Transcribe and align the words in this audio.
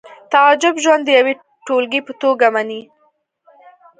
تعجب 0.31 0.75
ژوند 0.83 1.01
د 1.05 1.09
یوې 1.19 1.33
ټولګې 1.65 2.01
په 2.07 2.11
توګه 2.21 2.47
مني 2.55 2.81